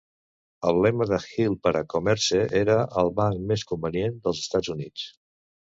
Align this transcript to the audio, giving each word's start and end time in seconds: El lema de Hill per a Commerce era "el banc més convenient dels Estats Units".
El 0.69 0.79
lema 0.85 1.05
de 1.11 1.19
Hill 1.31 1.57
per 1.67 1.73
a 1.83 1.83
Commerce 1.95 2.41
era 2.63 2.79
"el 3.03 3.13
banc 3.21 3.47
més 3.55 3.67
convenient 3.75 4.19
dels 4.27 4.43
Estats 4.49 4.77
Units". 4.79 5.09